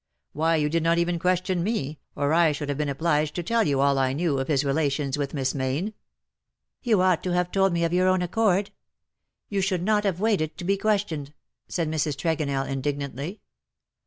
[0.33, 3.67] Why you did not even question me, or I should have been obliged to tell
[3.67, 6.89] you all I knew of his relations with Miss Mayne."*^ MY GOOD DAYS ARE DONE."
[6.89, 8.71] 23" You ouglit to have told me of your own accord.
[9.49, 11.33] You should not have waited to be questioned/^
[11.67, 12.15] said Mrs.
[12.17, 13.41] Tregonellj indignantly.